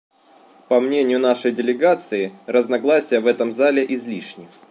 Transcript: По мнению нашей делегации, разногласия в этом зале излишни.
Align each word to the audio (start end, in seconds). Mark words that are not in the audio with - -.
По 0.67 0.79
мнению 0.79 1.19
нашей 1.19 1.51
делегации, 1.51 2.31
разногласия 2.47 3.19
в 3.19 3.27
этом 3.27 3.51
зале 3.51 3.85
излишни. 3.87 4.47